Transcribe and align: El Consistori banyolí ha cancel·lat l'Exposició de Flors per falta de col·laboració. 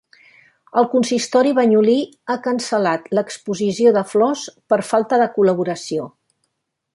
El 0.81 0.85
Consistori 0.93 1.51
banyolí 1.59 1.97
ha 2.29 2.37
cancel·lat 2.47 3.05
l'Exposició 3.17 3.93
de 3.99 4.03
Flors 4.15 4.47
per 4.75 4.81
falta 4.93 5.21
de 5.25 5.29
col·laboració. 5.37 6.09